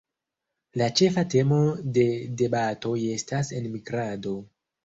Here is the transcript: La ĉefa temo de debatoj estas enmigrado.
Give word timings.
La 0.81 0.87
ĉefa 0.99 1.23
temo 1.33 1.59
de 1.99 2.05
debatoj 2.41 2.97
estas 3.19 3.55
enmigrado. 3.63 4.39